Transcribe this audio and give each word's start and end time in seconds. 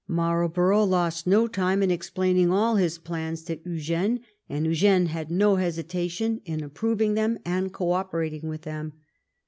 Marlborough 0.07 0.83
lost 0.83 1.27
no 1.27 1.47
time 1.47 1.83
in 1.83 1.91
explaining 1.91 2.49
all 2.51 2.75
his 2.77 2.97
plans 2.97 3.43
to 3.43 3.59
Eugene, 3.69 4.21
and 4.49 4.65
Eugene 4.65 5.05
had 5.05 5.29
no 5.29 5.57
hesitation 5.57 6.41
in 6.43 6.63
approving 6.63 7.13
them 7.13 7.37
and 7.45 7.71
co 7.71 7.91
operating 7.91 8.49
with 8.49 8.63
them. 8.63 8.93